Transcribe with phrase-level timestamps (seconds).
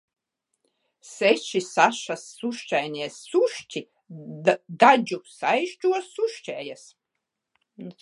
[1.09, 3.85] Seši sašas sušķainie sušķi
[4.85, 6.89] dadžu saišķos sušķējas.